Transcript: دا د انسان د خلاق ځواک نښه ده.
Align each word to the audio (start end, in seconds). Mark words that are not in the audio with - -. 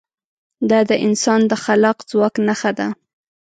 دا 0.69 0.79
د 0.89 0.91
انسان 1.07 1.39
د 1.47 1.53
خلاق 1.63 1.97
ځواک 2.09 2.35
نښه 2.47 2.71
ده. 2.79 2.87